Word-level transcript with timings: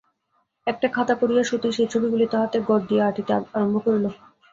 একটা 0.67 0.87
খাতা 0.87 1.15
করিয়া 1.15 1.43
সতীশ 1.43 1.75
এই 1.79 1.89
ছবিগুলি 1.93 2.25
তাহাতে 2.27 2.57
গঁদ 2.67 2.81
দিয়া 2.89 3.03
আঁটিতে 3.07 3.31
আরম্ভ 3.55 3.75
করিয়াছিল। 3.77 4.05